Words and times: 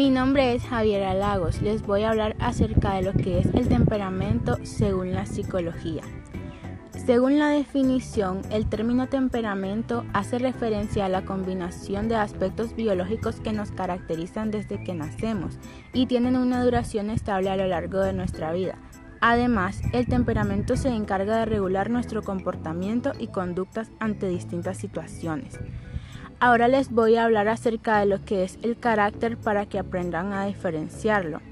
Mi 0.00 0.08
nombre 0.08 0.54
es 0.54 0.62
Javier 0.64 1.14
Lagos. 1.14 1.60
Les 1.60 1.82
voy 1.82 2.04
a 2.04 2.08
hablar 2.08 2.34
acerca 2.38 2.94
de 2.94 3.02
lo 3.02 3.12
que 3.12 3.38
es 3.38 3.46
el 3.52 3.68
temperamento 3.68 4.56
según 4.62 5.12
la 5.12 5.26
psicología. 5.26 6.00
Según 7.04 7.38
la 7.38 7.50
definición, 7.50 8.40
el 8.50 8.66
término 8.66 9.10
temperamento 9.10 10.06
hace 10.14 10.38
referencia 10.38 11.04
a 11.04 11.10
la 11.10 11.26
combinación 11.26 12.08
de 12.08 12.16
aspectos 12.16 12.74
biológicos 12.74 13.40
que 13.40 13.52
nos 13.52 13.72
caracterizan 13.72 14.50
desde 14.50 14.82
que 14.82 14.94
nacemos 14.94 15.58
y 15.92 16.06
tienen 16.06 16.36
una 16.36 16.64
duración 16.64 17.10
estable 17.10 17.50
a 17.50 17.56
lo 17.56 17.66
largo 17.66 18.00
de 18.00 18.14
nuestra 18.14 18.54
vida. 18.54 18.78
Además, 19.20 19.82
el 19.92 20.06
temperamento 20.06 20.76
se 20.76 20.88
encarga 20.88 21.40
de 21.40 21.44
regular 21.44 21.90
nuestro 21.90 22.22
comportamiento 22.22 23.12
y 23.18 23.26
conductas 23.26 23.90
ante 23.98 24.30
distintas 24.30 24.78
situaciones. 24.78 25.60
Ahora 26.42 26.68
les 26.68 26.90
voy 26.90 27.16
a 27.16 27.24
hablar 27.26 27.48
acerca 27.48 27.98
de 27.98 28.06
lo 28.06 28.24
que 28.24 28.44
es 28.44 28.58
el 28.62 28.78
carácter 28.78 29.36
para 29.36 29.66
que 29.66 29.78
aprendan 29.78 30.32
a 30.32 30.46
diferenciarlo. 30.46 31.42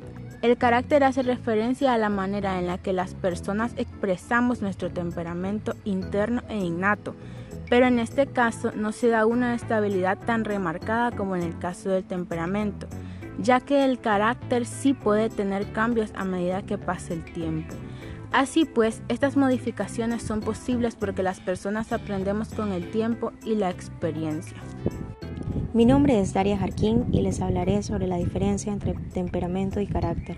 El 0.40 0.56
carácter 0.56 1.04
hace 1.04 1.22
referencia 1.22 1.92
a 1.92 1.98
la 1.98 2.08
manera 2.08 2.58
en 2.58 2.66
la 2.66 2.78
que 2.78 2.94
las 2.94 3.14
personas 3.14 3.74
expresamos 3.76 4.62
nuestro 4.62 4.90
temperamento 4.90 5.74
interno 5.84 6.42
e 6.48 6.56
innato, 6.56 7.14
pero 7.68 7.84
en 7.84 7.98
este 7.98 8.28
caso 8.28 8.72
no 8.74 8.92
se 8.92 9.08
da 9.08 9.26
una 9.26 9.54
estabilidad 9.54 10.16
tan 10.24 10.46
remarcada 10.46 11.10
como 11.10 11.36
en 11.36 11.42
el 11.42 11.58
caso 11.58 11.90
del 11.90 12.04
temperamento, 12.04 12.86
ya 13.38 13.60
que 13.60 13.84
el 13.84 14.00
carácter 14.00 14.64
sí 14.64 14.94
puede 14.94 15.28
tener 15.28 15.70
cambios 15.72 16.12
a 16.14 16.24
medida 16.24 16.62
que 16.62 16.78
pase 16.78 17.12
el 17.12 17.24
tiempo. 17.24 17.74
Así 18.32 18.66
pues, 18.66 19.02
estas 19.08 19.36
modificaciones 19.36 20.22
son 20.22 20.40
posibles 20.40 20.96
porque 20.96 21.22
las 21.22 21.40
personas 21.40 21.92
aprendemos 21.92 22.48
con 22.48 22.72
el 22.72 22.90
tiempo 22.90 23.32
y 23.44 23.54
la 23.54 23.70
experiencia. 23.70 24.56
Mi 25.74 25.84
nombre 25.84 26.18
es 26.18 26.32
Daria 26.32 26.58
Jarquín 26.58 27.06
y 27.12 27.22
les 27.22 27.40
hablaré 27.40 27.82
sobre 27.82 28.06
la 28.06 28.16
diferencia 28.16 28.72
entre 28.72 28.94
temperamento 29.12 29.80
y 29.80 29.86
carácter. 29.86 30.36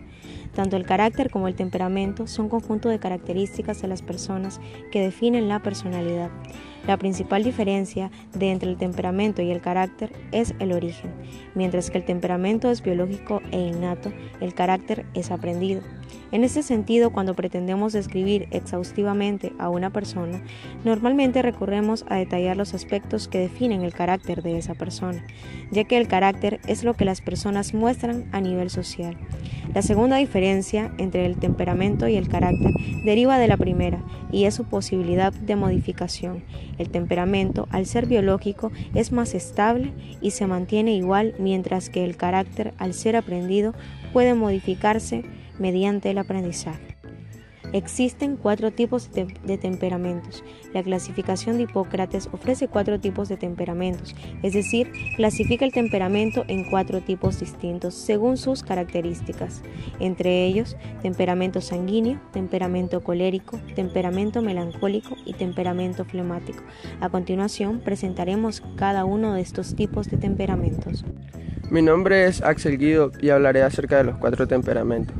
Tanto 0.55 0.77
el 0.77 0.84
carácter 0.84 1.30
como 1.30 1.48
el 1.48 1.55
temperamento 1.55 2.27
son 2.27 2.48
conjunto 2.48 2.88
de 2.88 2.98
características 2.98 3.80
de 3.80 3.88
las 3.88 4.02
personas 4.02 4.61
que 4.91 5.00
definen 5.00 5.48
la 5.48 5.61
personalidad. 5.61 6.30
La 6.86 6.97
principal 6.97 7.45
diferencia 7.45 8.11
entre 8.39 8.70
el 8.70 8.77
temperamento 8.77 9.42
y 9.42 9.50
el 9.50 9.61
carácter 9.61 10.12
es 10.33 10.55
el 10.59 10.73
origen. 10.73 11.11
Mientras 11.55 11.91
que 11.91 11.98
el 11.98 12.05
temperamento 12.05 12.70
es 12.70 12.83
biológico 12.83 13.42
e 13.53 13.59
innato, 13.59 14.12
el 14.41 14.55
carácter 14.55 15.06
es 15.14 15.31
aprendido. 15.31 15.83
En 16.33 16.45
este 16.45 16.62
sentido, 16.62 17.11
cuando 17.11 17.34
pretendemos 17.34 17.92
describir 17.92 18.47
exhaustivamente 18.53 19.53
a 19.58 19.69
una 19.69 19.91
persona, 19.91 20.42
normalmente 20.84 21.42
recurremos 21.42 22.05
a 22.08 22.17
detallar 22.17 22.56
los 22.56 22.73
aspectos 22.73 23.27
que 23.27 23.39
definen 23.39 23.83
el 23.83 23.92
carácter 23.92 24.42
de 24.42 24.56
esa 24.56 24.75
persona, 24.75 25.25
ya 25.73 25.84
que 25.84 25.97
el 25.97 26.06
carácter 26.06 26.61
es 26.69 26.84
lo 26.84 26.95
que 26.95 27.05
las 27.05 27.20
personas 27.20 27.75
muestran 27.75 28.27
a 28.31 28.41
nivel 28.41 28.70
social. 28.70 29.17
La 29.75 29.83
segunda 29.83 30.17
diferencia 30.17 30.92
entre 30.98 31.27
el 31.27 31.36
temperamento 31.36 32.06
y 32.06 32.17
el 32.17 32.28
carácter 32.28 32.73
deriva 33.05 33.39
de 33.39 33.48
la 33.48 33.56
primera 33.56 34.03
y 34.31 34.45
es 34.45 34.55
su 34.55 34.64
posibilidad 34.64 35.33
de 35.33 35.56
modificación. 35.56 36.45
El 36.81 36.89
temperamento, 36.89 37.69
al 37.70 37.84
ser 37.84 38.06
biológico, 38.06 38.73
es 38.95 39.12
más 39.12 39.34
estable 39.34 39.92
y 40.23 40.31
se 40.31 40.47
mantiene 40.47 40.95
igual, 40.95 41.34
mientras 41.39 41.91
que 41.91 42.06
el 42.06 42.17
carácter, 42.17 42.73
al 42.78 42.95
ser 42.95 43.17
aprendido, 43.17 43.75
puede 44.14 44.33
modificarse 44.33 45.23
mediante 45.58 46.11
el 46.11 46.17
aprendizaje. 46.17 46.89
Existen 47.72 48.36
cuatro 48.36 48.72
tipos 48.72 49.10
de, 49.12 49.58
temperamentos. 49.58 50.42
La 50.74 50.82
clasificación 50.82 51.56
de 51.56 51.64
Hipócrates 51.64 52.28
ofrece 52.32 52.66
cuatro 52.66 52.98
tipos 52.98 53.28
de 53.28 53.36
temperamentos, 53.36 54.16
es 54.42 54.54
decir, 54.54 54.90
clasifica 55.16 55.64
el 55.64 55.72
temperamento 55.72 56.44
en 56.48 56.68
cuatro 56.68 57.00
tipos 57.00 57.38
distintos 57.38 57.94
según 57.94 58.36
sus 58.36 58.62
características, 58.62 59.62
entre 60.00 60.46
ellos 60.46 60.77
temperamento 61.02 61.61
sanguíneo, 61.61 62.20
temperamento 62.33 63.02
colérico, 63.02 63.61
temperamento 63.77 64.42
melancólico 64.42 65.16
y 65.24 65.34
temperamento 65.34 66.05
flemático. 66.05 66.62
A 67.00 67.08
continuación 67.08 67.80
presentaremos 67.80 68.62
cada 68.77 69.05
uno 69.05 69.34
de 69.34 69.42
estos 69.42 69.77
tipos 69.77 70.11
de 70.11 70.16
temperamentos. 70.16 71.05
Mi 71.70 71.83
nombre 71.83 72.27
es 72.27 72.42
Axel 72.42 72.78
Guido 72.78 73.12
y 73.20 73.30
hablaré 73.30 73.62
acerca 73.62 73.98
de 73.98 74.05
los 74.05 74.16
cuatro 74.16 74.48
temperamentos. 74.48 75.14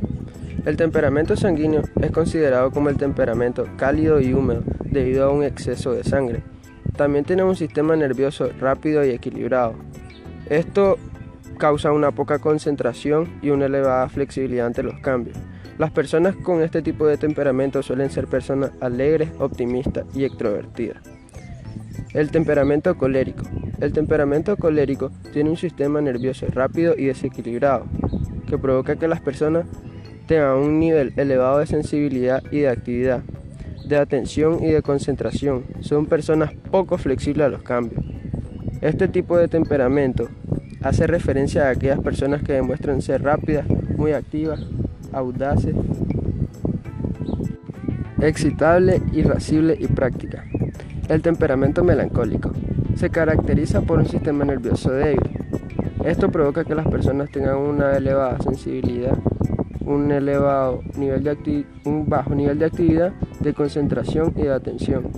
El 0.63 0.77
temperamento 0.77 1.35
sanguíneo 1.35 1.81
es 1.99 2.11
considerado 2.11 2.69
como 2.69 2.89
el 2.89 2.97
temperamento 2.97 3.67
cálido 3.77 4.21
y 4.21 4.33
húmedo 4.33 4.61
debido 4.85 5.25
a 5.25 5.31
un 5.31 5.43
exceso 5.43 5.91
de 5.91 6.03
sangre. 6.03 6.43
También 6.95 7.25
tiene 7.25 7.43
un 7.43 7.55
sistema 7.55 7.95
nervioso 7.95 8.49
rápido 8.59 9.03
y 9.03 9.09
equilibrado. 9.09 9.73
Esto 10.49 10.97
causa 11.57 11.91
una 11.91 12.11
poca 12.11 12.37
concentración 12.37 13.27
y 13.41 13.49
una 13.49 13.65
elevada 13.65 14.07
flexibilidad 14.09 14.67
ante 14.67 14.83
los 14.83 14.99
cambios. 14.99 15.35
Las 15.79 15.89
personas 15.89 16.35
con 16.35 16.61
este 16.61 16.83
tipo 16.83 17.07
de 17.07 17.17
temperamento 17.17 17.81
suelen 17.81 18.11
ser 18.11 18.27
personas 18.27 18.69
alegres, 18.81 19.29
optimistas 19.39 20.05
y 20.13 20.25
extrovertidas. 20.25 21.01
El 22.13 22.29
temperamento 22.29 22.95
colérico. 22.97 23.43
El 23.79 23.93
temperamento 23.93 24.55
colérico 24.57 25.11
tiene 25.33 25.49
un 25.49 25.57
sistema 25.57 26.01
nervioso 26.01 26.45
rápido 26.51 26.93
y 26.95 27.05
desequilibrado, 27.05 27.85
que 28.47 28.59
provoca 28.59 28.97
que 28.97 29.07
las 29.07 29.21
personas 29.21 29.65
tengan 30.31 30.59
un 30.59 30.79
nivel 30.79 31.11
elevado 31.17 31.59
de 31.59 31.65
sensibilidad 31.65 32.41
y 32.51 32.59
de 32.59 32.69
actividad, 32.69 33.19
de 33.85 33.97
atención 33.97 34.63
y 34.63 34.67
de 34.67 34.81
concentración. 34.81 35.65
Son 35.81 36.05
personas 36.05 36.53
poco 36.71 36.97
flexibles 36.97 37.47
a 37.47 37.49
los 37.49 37.63
cambios. 37.63 38.01
Este 38.79 39.09
tipo 39.09 39.37
de 39.37 39.49
temperamento 39.49 40.29
hace 40.81 41.05
referencia 41.05 41.67
a 41.67 41.71
aquellas 41.71 41.99
personas 41.99 42.43
que 42.43 42.53
demuestran 42.53 43.01
ser 43.01 43.23
rápidas, 43.23 43.67
muy 43.97 44.13
activas, 44.13 44.65
audaces, 45.11 45.75
excitable, 48.21 49.01
irascible 49.11 49.75
y 49.77 49.87
práctica. 49.87 50.45
El 51.09 51.21
temperamento 51.21 51.83
melancólico 51.83 52.53
se 52.95 53.09
caracteriza 53.09 53.81
por 53.81 53.99
un 53.99 54.07
sistema 54.07 54.45
nervioso 54.45 54.93
débil. 54.93 55.29
Esto 56.05 56.31
provoca 56.31 56.63
que 56.63 56.73
las 56.73 56.87
personas 56.87 57.29
tengan 57.31 57.57
una 57.57 57.97
elevada 57.97 58.39
sensibilidad 58.39 59.17
un 59.91 60.11
elevado 60.11 60.81
nivel 60.97 61.23
de 61.23 61.65
un 61.85 62.07
bajo 62.07 62.33
nivel 62.35 62.59
de 62.59 62.65
actividad, 62.65 63.13
de 63.39 63.53
concentración 63.53 64.33
y 64.35 64.43
de 64.43 64.53
atención. 64.53 65.09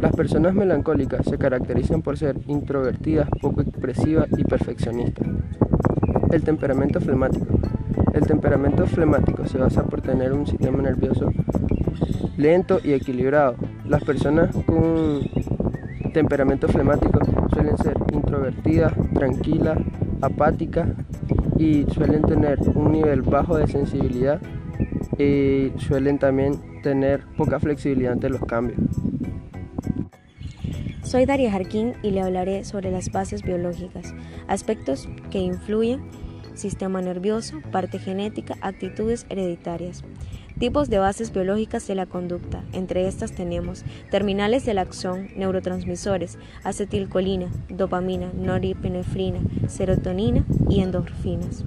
Las 0.00 0.14
personas 0.16 0.54
melancólicas 0.54 1.26
se 1.26 1.36
caracterizan 1.36 2.02
por 2.02 2.16
ser 2.16 2.38
introvertidas, 2.46 3.28
poco 3.40 3.60
expresivas 3.60 4.28
y 4.36 4.44
perfeccionistas. 4.44 5.26
El 6.30 6.42
temperamento 6.42 7.00
flemático. 7.00 7.58
El 8.14 8.26
temperamento 8.26 8.86
flemático 8.86 9.46
se 9.46 9.58
basa 9.58 9.84
por 9.84 10.00
tener 10.00 10.32
un 10.32 10.46
sistema 10.46 10.82
nervioso 10.82 11.30
lento 12.40 12.80
y 12.82 12.92
equilibrado. 12.92 13.56
Las 13.84 14.02
personas 14.02 14.54
con 14.64 15.20
temperamento 16.14 16.68
flemático 16.68 17.20
suelen 17.52 17.76
ser 17.78 17.96
introvertidas, 18.12 18.94
tranquilas, 19.14 19.78
apáticas 20.22 20.88
y 21.60 21.84
suelen 21.92 22.22
tener 22.22 22.58
un 22.74 22.90
nivel 22.90 23.20
bajo 23.20 23.58
de 23.58 23.66
sensibilidad 23.66 24.40
y 25.18 25.70
suelen 25.78 26.18
también 26.18 26.54
tener 26.82 27.26
poca 27.36 27.60
flexibilidad 27.60 28.12
ante 28.12 28.30
los 28.30 28.40
cambios. 28.46 28.80
Soy 31.02 31.26
Daria 31.26 31.50
Jarquín 31.52 31.92
y 32.02 32.12
le 32.12 32.22
hablaré 32.22 32.64
sobre 32.64 32.90
las 32.90 33.12
bases 33.12 33.42
biológicas, 33.42 34.14
aspectos 34.48 35.06
que 35.30 35.38
influyen 35.38 36.00
sistema 36.54 37.02
nervioso, 37.02 37.60
parte 37.70 37.98
genética, 37.98 38.56
actitudes 38.62 39.26
hereditarias. 39.28 40.02
Tipos 40.60 40.90
de 40.90 40.98
bases 40.98 41.32
biológicas 41.32 41.86
de 41.86 41.94
la 41.94 42.04
conducta. 42.04 42.62
Entre 42.74 43.08
estas 43.08 43.32
tenemos 43.32 43.82
terminales 44.10 44.66
del 44.66 44.76
axón, 44.76 45.30
neurotransmisores, 45.34 46.36
acetilcolina, 46.64 47.50
dopamina, 47.70 48.30
noripinefrina, 48.34 49.40
serotonina 49.68 50.44
y 50.68 50.82
endorfinas. 50.82 51.64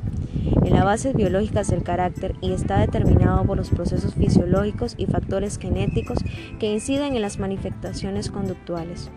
En 0.64 0.74
la 0.74 0.84
base 0.84 1.14
biológica 1.14 1.64
del 1.64 1.84
carácter 1.84 2.36
y 2.42 2.52
está 2.52 2.80
determinado 2.80 3.46
por 3.46 3.58
los 3.58 3.70
procesos 3.70 4.14
fisiológicos 4.16 4.96
y 4.98 5.06
factores 5.06 5.58
genéticos 5.58 6.20
que 6.60 6.72
inciden 6.72 7.16
en 7.16 7.22
las 7.22 7.40
manifestaciones 7.40 8.30
conductuales. 8.30 9.10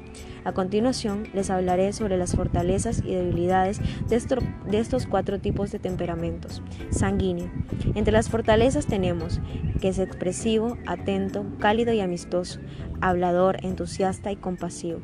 A 0.44 0.52
continuación, 0.52 1.25
les 1.34 1.50
hablaré 1.50 1.93
sobre 1.93 2.17
las 2.17 2.37
fortalezas 2.37 3.02
y 3.05 3.14
debilidades 3.14 3.81
de, 4.08 4.78
estos 4.78 5.06
cuatro 5.06 5.40
tipos 5.40 5.73
de 5.73 5.81
temperamentos. 5.81 6.62
Sanguíneo. 6.90 7.50
Entre 7.96 8.12
las 8.12 8.31
fortalezas 8.31 8.87
tenemos 8.87 9.40
que 9.81 9.88
es 9.88 9.99
expresivo, 9.99 10.78
atento, 10.87 11.44
cálido 11.58 11.93
y 11.93 12.00
amistoso, 12.00 12.61
hablador, 13.00 13.64
entusiasta 13.64 14.31
y 14.31 14.37
compasivo. 14.37 15.00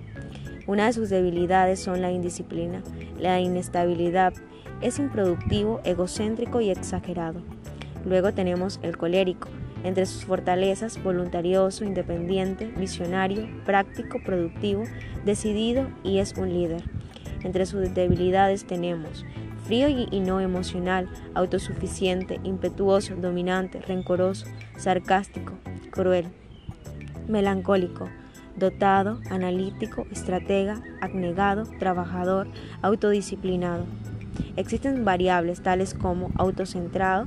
Una 0.68 0.86
de 0.86 0.92
sus 0.92 1.10
debilidades 1.10 1.80
son 1.80 2.02
la 2.02 2.12
indisciplina, 2.12 2.84
la 3.18 3.40
inestabilidad, 3.40 4.34
es 4.82 4.98
improductivo, 4.98 5.80
egocéntrico 5.84 6.60
y 6.60 6.70
exagerado. 6.70 7.40
Luego 8.04 8.32
tenemos 8.32 8.80
el 8.82 8.96
colérico, 8.96 9.48
entre 9.84 10.06
sus 10.06 10.24
fortalezas, 10.24 11.02
voluntarioso, 11.02 11.84
independiente, 11.84 12.66
visionario, 12.76 13.48
práctico, 13.64 14.18
productivo, 14.24 14.84
decidido 15.24 15.88
y 16.02 16.18
es 16.18 16.34
un 16.36 16.52
líder. 16.52 16.82
Entre 17.42 17.66
sus 17.66 17.92
debilidades 17.94 18.66
tenemos 18.66 19.24
frío 19.64 19.88
y 19.88 20.20
no 20.20 20.40
emocional, 20.40 21.08
autosuficiente, 21.34 22.40
impetuoso, 22.42 23.14
dominante, 23.16 23.80
rencoroso, 23.80 24.46
sarcástico, 24.76 25.54
cruel, 25.90 26.26
melancólico, 27.28 28.08
dotado, 28.56 29.20
analítico, 29.30 30.06
estratega, 30.10 30.82
abnegado, 31.00 31.64
trabajador, 31.78 32.48
autodisciplinado. 32.82 33.86
Existen 34.56 35.04
variables 35.04 35.62
tales 35.62 35.94
como 35.94 36.30
autocentrado, 36.36 37.26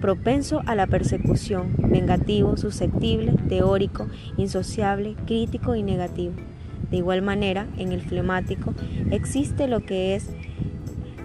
propenso 0.00 0.62
a 0.66 0.74
la 0.74 0.86
persecución, 0.86 1.74
vengativo, 1.78 2.56
susceptible, 2.56 3.34
teórico, 3.48 4.06
insociable, 4.36 5.16
crítico 5.26 5.74
y 5.74 5.82
negativo. 5.82 6.34
De 6.90 6.98
igual 6.98 7.22
manera, 7.22 7.66
en 7.78 7.92
el 7.92 8.02
flemático 8.02 8.74
existe 9.10 9.66
lo 9.66 9.80
que 9.80 10.14
es 10.14 10.30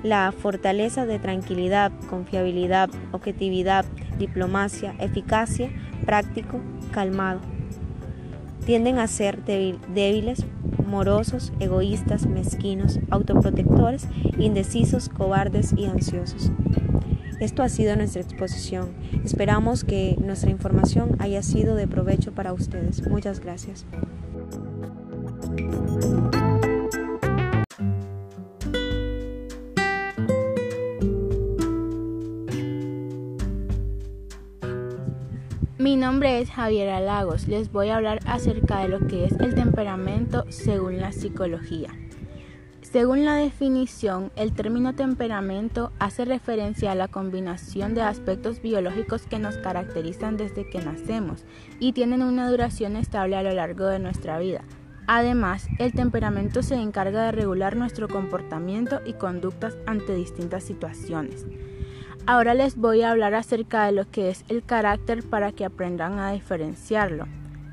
la 0.04 0.32
fortaleza 0.32 1.06
de 1.06 1.20
tranquilidad, 1.20 1.92
confiabilidad, 2.10 2.90
objetividad, 3.12 3.86
diplomacia, 4.18 4.96
eficacia, 5.00 5.70
práctico, 6.06 6.62
calmado. 6.92 7.42
Tienden 8.66 8.98
a 9.00 9.08
ser 9.08 9.44
débiles, 9.44 10.46
morosos, 10.90 11.54
egoístas, 11.60 12.26
mezquinos, 12.26 13.00
autoprotectores, 13.10 14.08
indecisos, 14.38 15.08
cobardes 15.08 15.74
y 15.78 15.86
ansiosos. 15.86 16.52
Esto 17.40 17.64
ha 17.64 17.70
sido 17.70 17.96
nuestra 17.96 18.22
exposición. 18.22 18.90
Esperamos 19.24 19.86
que 19.86 20.18
nuestra 20.20 20.50
información 20.50 21.16
haya 21.20 21.42
sido 21.42 21.76
de 21.76 21.88
provecho 21.88 22.34
para 22.34 22.52
ustedes. 22.52 23.08
Muchas 23.08 23.40
gracias. 23.40 23.86
Mi 35.80 35.96
nombre 35.96 36.42
es 36.42 36.52
Javier 36.52 37.02
Lagos. 37.02 37.48
Les 37.48 37.72
voy 37.72 37.88
a 37.88 37.96
hablar 37.96 38.20
acerca 38.26 38.81
de 38.81 38.90
lo 38.90 39.08
que 39.08 39.24
es 39.24 39.31
el 39.40 39.56
temperamento 39.56 40.44
según 40.50 41.00
la 41.00 41.14
psicología. 41.14 41.88
Según 42.81 43.24
la 43.24 43.36
definición, 43.36 44.30
el 44.36 44.52
término 44.52 44.94
temperamento 44.94 45.94
hace 45.98 46.26
referencia 46.26 46.92
a 46.92 46.96
la 46.96 47.08
combinación 47.08 47.96
de 47.96 48.02
aspectos 48.02 48.62
biológicos 48.62 49.22
que 49.22 49.40
nos 49.40 49.56
caracterizan 49.56 50.36
desde 50.36 50.70
que 50.70 50.81
nacemos 50.81 51.46
y 51.80 51.94
tienen 51.94 52.24
una 52.24 52.52
duración 52.52 52.98
estable 52.98 53.38
a 53.38 53.44
lo 53.44 53.54
largo 53.54 53.86
de 53.86 54.00
nuestra 54.00 54.38
vida. 54.38 54.66
Además, 55.08 55.70
el 55.78 55.94
temperamento 55.94 56.62
se 56.62 56.76
encarga 56.76 57.24
de 57.24 57.31
regular 57.31 57.78
nuestro 57.78 58.10
comportamiento 58.10 59.00
y 59.06 59.14
conductas 59.14 59.78
ante 59.86 60.14
distintas 60.14 60.66
situaciones. 60.66 61.46
Ahora 62.25 62.54
les 62.54 62.75
voy 62.75 63.01
a 63.01 63.12
hablar 63.12 63.33
acerca 63.33 63.86
de 63.86 63.92
lo 63.92 64.10
que 64.10 64.30
es 64.30 64.45
el 64.50 64.63
carácter 64.63 65.24
para 65.24 65.51
que 65.51 65.66
aprendan 65.66 66.19
a 66.19 66.31
diferenciarlo. 66.31 67.27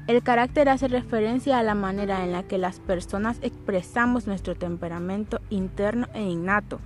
El 0.07 0.23
carácter 0.23 0.69
hace 0.69 0.89
referencia 0.89 1.59
a 1.59 1.63
la 1.63 1.75
manera 1.75 2.25
en 2.25 2.33
la 2.33 2.45
que 2.45 2.59
las 2.59 2.79
personas 2.79 3.39
expresamos 3.43 4.27
nuestro 4.27 4.55
temperamento 4.55 5.41
interno 5.51 6.07
e 6.15 6.23
innato, 6.23 6.81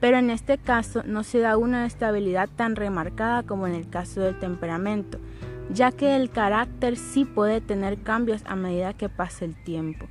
pero 0.00 0.16
en 0.16 0.30
este 0.30 0.58
caso 0.58 1.02
no 1.04 1.22
se 1.22 1.40
da 1.40 1.56
una 1.56 1.86
estabilidad 1.86 2.48
tan 2.56 2.74
remarcada 2.74 3.42
como 3.42 3.66
en 3.66 3.74
el 3.74 3.88
caso 3.88 4.20
del 4.20 4.38
temperamento, 4.38 5.18
ya 5.70 5.92
que 5.92 6.16
el 6.16 6.30
carácter 6.30 6.96
sí 6.96 7.24
puede 7.24 7.60
tener 7.60 8.02
cambios 8.02 8.42
a 8.46 8.56
medida 8.56 8.94
que 8.94 9.08
pasa 9.08 9.44
el 9.44 9.54
tiempo. 9.54 10.06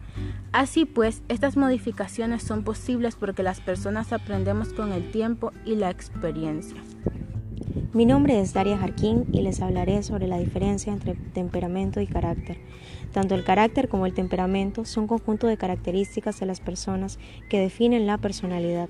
Así 0.52 0.86
pues, 0.86 1.24
estas 1.28 1.58
modificaciones 1.58 2.44
son 2.44 2.64
posibles 2.64 3.16
porque 3.16 3.44
las 3.44 3.62
personas 3.62 4.14
aprendemos 4.14 4.74
con 4.74 4.92
el 4.92 5.12
tiempo 5.12 5.52
y 5.66 5.76
la 5.76 5.90
experiencia. 5.90 6.82
Mi 7.94 8.06
nombre 8.06 8.40
es 8.40 8.54
Daria 8.54 8.78
Jarquín 8.78 9.26
y 9.34 9.42
les 9.42 9.62
hablaré 9.62 10.02
sobre 10.02 10.26
la 10.26 10.38
diferencia 10.38 10.94
entre 10.94 11.16
temperamento 11.34 12.00
y 12.00 12.08
carácter. 12.08 12.58
Tanto 13.12 13.36
el 13.36 13.44
carácter 13.44 13.90
como 13.90 14.06
el 14.06 14.14
temperamento 14.14 14.86
son 14.86 15.08
conjunto 15.08 15.46
de 15.48 15.58
características 15.58 16.40
de 16.40 16.46
las 16.46 16.62
personas 16.62 17.20
que 17.50 17.60
definen 17.60 18.08
la 18.08 18.18
personalidad. 18.18 18.88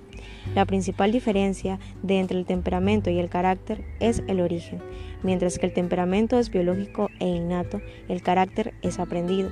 La 0.54 0.66
principal 0.66 1.12
diferencia 1.12 1.80
entre 2.08 2.38
el 2.38 2.46
temperamento 2.46 3.10
y 3.10 3.18
el 3.18 3.30
carácter 3.30 3.84
es 4.00 4.22
el 4.28 4.40
origen. 4.40 4.84
Mientras 5.24 5.58
que 5.58 5.66
el 5.66 5.74
temperamento 5.74 6.38
es 6.38 6.52
biológico 6.52 7.10
e 7.20 7.28
innato, 7.28 7.82
el 8.08 8.22
carácter 8.22 8.76
es 8.84 9.00
aprendido. 9.00 9.50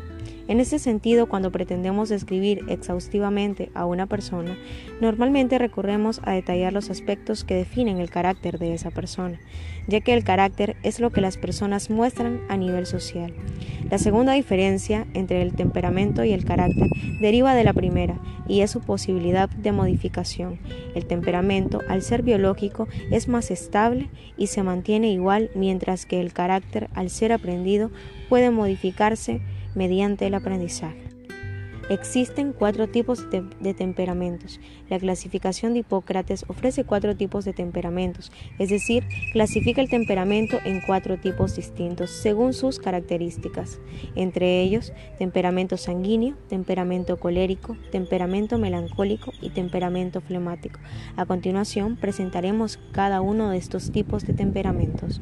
En 0.49 0.59
este 0.59 0.79
sentido, 0.79 1.29
cuando 1.29 1.51
pretendemos 1.51 2.09
describir 2.09 2.65
exhaustivamente 2.69 3.69
a 3.75 3.85
una 3.85 4.07
persona, 4.07 4.57
normalmente 4.99 5.59
recurremos 5.59 6.21
a 6.23 6.31
detallar 6.31 6.73
los 6.73 6.89
aspectos 6.89 7.43
que 7.43 7.53
definen 7.53 7.99
el 7.99 8.09
carácter 8.09 8.57
de 8.57 8.73
esa 8.73 8.89
persona, 8.89 9.38
ya 9.87 10.01
que 10.01 10.13
el 10.13 10.23
carácter 10.23 10.75
es 10.83 10.99
lo 10.99 11.09
que 11.11 11.21
las 11.21 11.37
personas 11.37 11.89
muestran 11.89 12.41
a 12.47 12.57
nivel 12.57 12.85
social. 12.85 13.33
La 13.89 13.97
segunda 13.97 14.33
diferencia 14.33 15.07
entre 15.13 15.41
el 15.41 15.53
temperamento 15.53 16.23
y 16.23 16.31
el 16.31 16.45
carácter 16.45 16.87
deriva 17.21 17.55
de 17.55 17.63
la 17.63 17.73
primera 17.73 18.19
y 18.47 18.61
es 18.61 18.71
su 18.71 18.81
posibilidad 18.81 19.49
de 19.49 19.71
modificación. 19.71 20.59
El 20.95 21.05
temperamento, 21.05 21.81
al 21.87 22.01
ser 22.01 22.21
biológico, 22.21 22.87
es 23.11 23.27
más 23.27 23.51
estable 23.51 24.09
y 24.37 24.47
se 24.47 24.63
mantiene 24.63 25.11
igual, 25.11 25.49
mientras 25.55 26.05
que 26.05 26.21
el 26.21 26.33
carácter, 26.33 26.89
al 26.93 27.09
ser 27.09 27.31
aprendido, 27.31 27.91
puede 28.27 28.51
modificarse 28.51 29.41
mediante 29.75 30.27
el 30.27 30.35
aprendizaje. 30.35 31.08
Existen 31.89 32.53
cuatro 32.53 32.87
tipos 32.87 33.25
de, 33.31 33.73
temperamentos. 33.73 34.59
La 34.89 34.99
clasificación 34.99 35.73
de 35.73 35.79
Hipócrates 35.79 36.45
ofrece 36.47 36.83
cuatro 36.83 37.15
tipos 37.15 37.45
de 37.45 37.53
temperamentos, 37.53 38.31
es 38.59 38.69
decir, 38.69 39.05
clasifica 39.33 39.81
el 39.81 39.89
temperamento 39.89 40.59
en 40.65 40.81
cuatro 40.85 41.17
tipos 41.17 41.55
distintos 41.55 42.11
según 42.11 42.53
sus 42.53 42.77
características, 42.77 43.79
entre 44.15 44.61
ellos 44.61 44.93
temperamento 45.17 45.77
sanguíneo, 45.77 46.35
temperamento 46.47 47.17
colérico, 47.17 47.75
temperamento 47.91 48.59
melancólico 48.59 49.31
y 49.41 49.49
temperamento 49.49 50.21
flemático. 50.21 50.79
A 51.15 51.25
continuación 51.25 51.95
presentaremos 51.95 52.77
cada 52.91 53.19
uno 53.19 53.49
de 53.49 53.57
estos 53.57 53.91
tipos 53.91 54.27
de 54.27 54.33
temperamentos. 54.33 55.21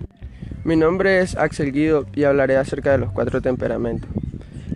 Mi 0.65 0.75
nombre 0.75 1.21
es 1.21 1.37
Axel 1.37 1.71
Guido 1.71 2.07
y 2.13 2.25
hablaré 2.25 2.57
acerca 2.57 2.91
de 2.91 2.97
los 2.97 3.13
cuatro 3.13 3.41
temperamentos. 3.41 4.26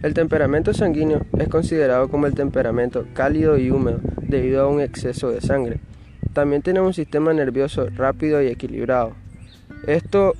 El 0.04 0.16
temperamento 0.16 0.74
sanguíneo 0.74 1.22
es 1.38 1.48
considerado 1.48 2.10
como 2.10 2.26
el 2.26 2.34
temperamento 2.34 3.06
cálido 3.14 3.60
y 3.60 3.70
húmedo 3.70 4.00
debido 4.24 4.64
a 4.64 4.68
un 4.68 4.82
exceso 4.82 5.30
de 5.30 5.42
sangre. 5.42 5.80
También 6.34 6.64
tiene 6.64 6.82
un 6.82 6.94
sistema 6.94 7.34
nervioso 7.34 7.88
rápido 7.96 8.42
y 8.42 8.48
equilibrado. 8.48 9.14
Esto 9.86 10.34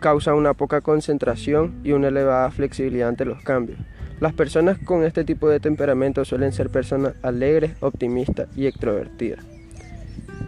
causa 0.00 0.34
una 0.34 0.54
poca 0.54 0.80
concentración 0.80 1.74
y 1.84 1.92
una 1.92 2.08
elevada 2.08 2.50
flexibilidad 2.50 3.08
ante 3.08 3.24
los 3.24 3.40
cambios. 3.42 3.78
Las 4.18 4.32
personas 4.32 4.76
con 4.78 5.04
este 5.04 5.24
tipo 5.24 5.48
de 5.48 5.60
temperamento 5.60 6.24
suelen 6.24 6.50
ser 6.50 6.70
personas 6.70 7.14
alegres, 7.22 7.72
optimistas 7.80 8.48
y 8.56 8.66
extrovertidas. 8.66 9.44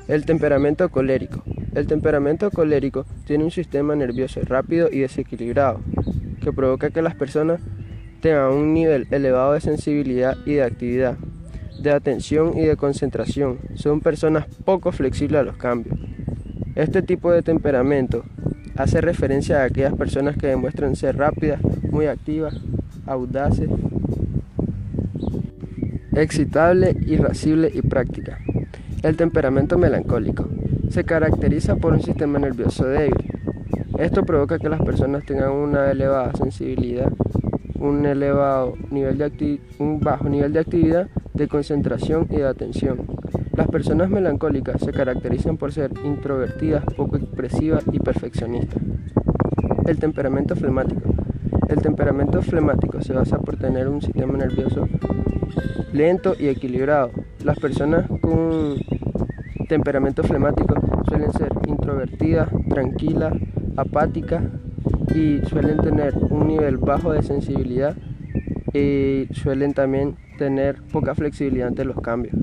El 0.09 0.25
temperamento 0.25 0.88
colérico. 0.88 1.44
El 1.76 1.87
temperamento 1.87 2.50
colérico 2.50 3.06
tiene 3.25 3.44
un 3.44 3.50
sistema 3.52 3.94
nervioso 3.94 4.40
rápido 4.42 4.88
y 4.90 5.00
desequilibrado, 5.00 5.80
que 6.42 6.52
provoca 6.52 6.90
que 6.90 7.02
las 7.02 7.14
personas 7.14 7.61
tengan 8.20 8.52
un 8.52 8.75
nivel 8.75 9.06
elevado 9.10 9.52
de 9.52 9.60
sensibilidad 9.60 10.37
y 10.44 10.54
de 10.54 10.64
actividad, 10.64 11.16
de 11.80 11.90
atención 11.90 12.56
y 12.56 12.62
de 12.62 12.76
concentración. 12.76 13.58
Son 13.75 14.00
personas 14.00 14.46
poco 14.64 14.92
flexibles 14.92 15.40
a 15.40 15.44
los 15.44 15.56
cambios. 15.56 15.98
Este 16.75 17.02
tipo 17.02 17.30
de 17.30 17.42
temperamento 17.42 18.25
hace 18.76 19.00
referencia 19.00 19.62
a 19.62 19.64
aquellas 19.64 19.94
personas 19.94 20.37
que 20.37 20.48
demuestran 20.48 20.96
ser 20.96 21.16
rápidas, 21.16 21.60
muy 21.90 22.06
activas, 22.06 22.54
audaces, 23.06 23.68
excitable, 26.12 26.96
irascible 27.06 27.70
y 27.72 27.82
práctica. 27.82 28.38
El 29.02 29.16
temperamento 29.16 29.78
melancólico 29.78 30.48
se 30.90 31.04
caracteriza 31.04 31.76
por 31.76 31.92
un 31.92 32.02
sistema 32.02 32.38
nervioso 32.38 32.84
débil. 32.87 33.32
Esto 33.98 34.25
provoca 34.25 34.58
que 34.58 34.68
las 34.68 34.80
personas 34.80 35.25
tengan 35.25 35.50
una 35.50 35.90
elevada 35.90 36.32
sensibilidad 36.34 37.10
un 37.78 38.04
elevado 38.06 38.75
nivel 38.90 39.18
de 39.18 39.61
un 39.78 40.00
bajo 40.00 40.28
nivel 40.28 40.52
de 40.52 40.61
actividad, 40.61 41.08
de 41.35 41.49
concentración 41.49 42.26
y 42.30 42.37
de 42.37 42.47
atención. 42.47 42.99
Las 43.56 43.68
personas 43.68 44.11
melancólicas 44.11 44.80
se 44.80 44.92
caracterizan 44.92 45.56
por 45.56 45.73
ser 45.73 45.92
introvertidas, 46.04 46.85
poco 46.97 47.16
expresivas 47.16 47.85
y 47.92 47.99
perfeccionistas. 47.99 48.82
El 49.87 49.99
temperamento 49.99 50.54
flemático. 50.54 51.11
El 51.68 51.82
temperamento 51.82 52.40
flemático 52.42 53.00
se 53.02 53.12
basa 53.12 53.38
por 53.38 53.56
tener 53.56 53.88
un 53.88 54.00
sistema 54.00 54.37
nervioso 54.38 54.88
lento 55.92 56.35
y 56.38 56.49
equilibrado. 56.49 57.11
Las 57.44 57.58
personas 57.58 58.06
con 58.20 58.76
temperamento 59.68 60.23
flemático 60.23 60.75
suelen 61.08 61.32
ser 61.32 61.52
introvertidas, 61.66 62.49
tranquilas, 62.68 63.35
apáticas, 63.76 64.42
y 65.14 65.40
suelen 65.47 65.78
tener 65.78 66.14
un 66.17 66.49
nivel 66.49 66.76
bajo 66.76 67.12
de 67.12 67.23
sensibilidad 67.23 67.97
y 68.73 69.26
suelen 69.33 69.75
también 69.75 70.17
tener 70.38 70.83
poca 70.93 71.14
flexibilidad 71.14 71.69
ante 71.69 71.85
los 71.85 72.00
cambios. 72.00 72.35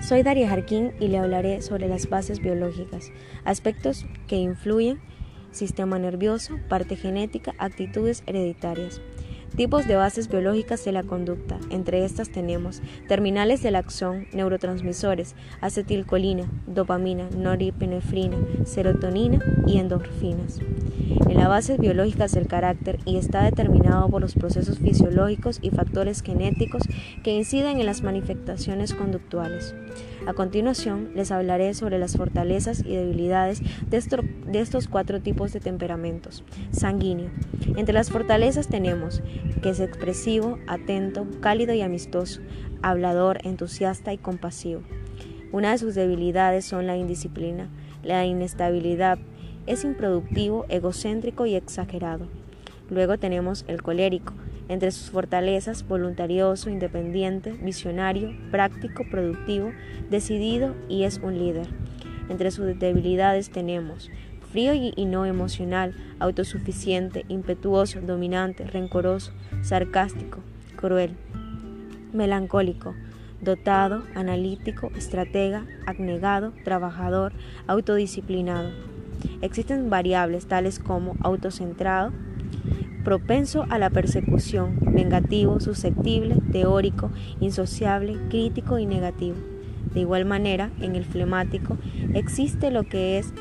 Soy 0.00 0.22
Daria 0.22 0.48
Jarquín 0.48 0.92
y 0.98 1.08
le 1.08 1.18
hablaré 1.18 1.62
sobre 1.62 1.88
las 1.88 2.08
bases 2.08 2.40
biológicas, 2.40 3.12
aspectos 3.44 4.06
que 4.26 4.36
influyen 4.36 4.98
sistema 5.52 5.98
nervioso, 5.98 6.58
parte 6.68 6.96
genética, 6.96 7.54
actitudes 7.58 8.22
hereditarias. 8.26 9.00
Tipos 9.56 9.86
de 9.86 9.96
bases 9.96 10.28
biológicas 10.28 10.84
de 10.84 10.92
la 10.92 11.02
conducta. 11.02 11.58
Entre 11.70 12.04
estas 12.04 12.30
tenemos 12.30 12.80
terminales 13.08 13.62
del 13.62 13.76
axón, 13.76 14.26
neurotransmisores, 14.32 15.34
acetilcolina, 15.60 16.44
dopamina, 16.66 17.28
noripinefrina, 17.36 18.36
serotonina 18.64 19.40
y 19.66 19.78
endorfinas. 19.78 20.60
En 21.28 21.36
las 21.36 21.48
bases 21.48 21.78
biológicas 21.78 22.32
del 22.32 22.46
carácter 22.46 22.98
y 23.04 23.16
está 23.16 23.42
determinado 23.42 24.08
por 24.08 24.20
los 24.20 24.34
procesos 24.34 24.78
fisiológicos 24.78 25.58
y 25.62 25.70
factores 25.70 26.22
genéticos 26.22 26.82
que 27.22 27.32
inciden 27.32 27.80
en 27.80 27.86
las 27.86 28.02
manifestaciones 28.02 28.94
conductuales. 28.94 29.74
A 30.26 30.32
continuación, 30.34 31.10
les 31.14 31.30
hablaré 31.30 31.72
sobre 31.74 31.98
las 31.98 32.16
fortalezas 32.16 32.80
y 32.80 32.94
debilidades 32.94 33.62
de, 33.88 34.60
estos 34.60 34.88
cuatro 34.88 35.20
tipos 35.20 35.52
de 35.52 35.60
temperamentos. 35.60 36.44
Sanguíneo. 36.72 37.30
Entre 37.76 37.94
las 37.94 38.10
fortalezas 38.10 38.68
tenemos 38.68 39.22
que 39.62 39.70
es 39.70 39.80
expresivo, 39.80 40.58
atento, 40.66 41.26
cálido 41.40 41.74
y 41.74 41.82
amistoso, 41.82 42.40
hablador, 42.82 43.38
entusiasta 43.44 44.12
y 44.12 44.18
compasivo. 44.18 44.82
Una 45.52 45.72
de 45.72 45.78
sus 45.78 45.94
debilidades 45.94 46.64
son 46.64 46.86
la 46.86 46.96
indisciplina, 46.96 47.68
la 48.02 48.24
inestabilidad, 48.24 49.18
es 49.66 49.84
improductivo, 49.84 50.64
egocéntrico 50.68 51.46
y 51.46 51.54
exagerado. 51.54 52.26
Luego 52.88 53.18
tenemos 53.18 53.64
el 53.68 53.82
colérico, 53.82 54.32
entre 54.68 54.90
sus 54.92 55.10
fortalezas, 55.10 55.86
voluntarioso, 55.86 56.70
independiente, 56.70 57.52
visionario, 57.52 58.32
práctico, 58.50 59.04
productivo, 59.10 59.72
decidido 60.10 60.74
y 60.88 61.02
es 61.02 61.18
un 61.18 61.38
líder. 61.38 61.66
Entre 62.28 62.52
sus 62.52 62.78
debilidades 62.78 63.50
tenemos 63.50 64.10
frío 64.50 64.74
y 64.74 65.04
no 65.04 65.26
emocional, 65.26 65.94
autosuficiente, 66.18 67.24
impetuoso, 67.28 68.00
dominante, 68.00 68.64
rencoroso, 68.64 69.32
sarcástico, 69.62 70.38
cruel, 70.76 71.12
melancólico, 72.12 72.94
dotado, 73.40 74.02
analítico, 74.14 74.90
estratega, 74.96 75.66
abnegado, 75.86 76.52
trabajador, 76.64 77.32
autodisciplinado. 77.66 78.70
Existen 79.40 79.90
variables 79.90 80.46
tales 80.46 80.78
como 80.78 81.16
autocentrado, 81.20 82.12
propenso 83.04 83.66
a 83.70 83.78
la 83.78 83.90
persecución, 83.90 84.78
vengativo, 84.80 85.60
susceptible, 85.60 86.36
teórico, 86.52 87.10
insociable, 87.40 88.18
crítico 88.28 88.78
y 88.78 88.86
negativo. 88.86 89.36
De 89.94 90.00
igual 90.00 90.24
manera, 90.24 90.70
en 90.80 90.94
el 90.94 91.04
flemático 91.04 91.76
existe 92.14 92.70
lo 92.70 92.84
que 92.84 93.18
es 93.18 93.32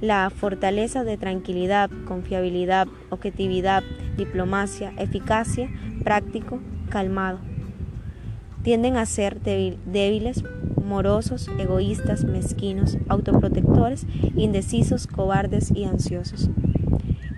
la 0.00 0.30
fortaleza 0.30 1.04
de 1.04 1.16
tranquilidad, 1.16 1.90
confiabilidad, 2.06 2.88
objetividad, 3.10 3.82
diplomacia, 4.16 4.92
eficacia, 4.96 5.68
práctico, 6.02 6.60
calmado. 6.88 7.38
Tienden 8.62 8.96
a 8.96 9.06
ser 9.06 9.40
débiles, 9.40 10.44
morosos, 10.76 11.48
egoístas, 11.58 12.24
mezquinos, 12.24 12.98
autoprotectores, 13.08 14.06
indecisos, 14.36 15.06
cobardes 15.06 15.70
y 15.74 15.84
ansiosos. 15.84 16.50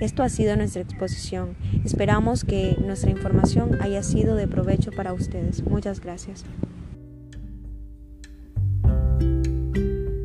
Esto 0.00 0.24
ha 0.24 0.28
sido 0.28 0.56
nuestra 0.56 0.82
exposición. 0.82 1.54
Esperamos 1.84 2.44
que 2.44 2.76
nuestra 2.84 3.10
información 3.10 3.78
haya 3.80 4.02
sido 4.02 4.34
de 4.34 4.48
provecho 4.48 4.90
para 4.90 5.12
ustedes. 5.12 5.62
Muchas 5.64 6.00
gracias. 6.00 6.44